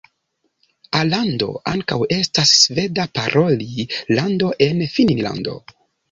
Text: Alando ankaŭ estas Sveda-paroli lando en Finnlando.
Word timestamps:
Alando 0.99 1.49
ankaŭ 1.71 1.97
estas 2.15 2.53
Sveda-paroli 2.61 3.85
lando 4.21 4.49
en 4.69 4.81
Finnlando. 4.95 5.55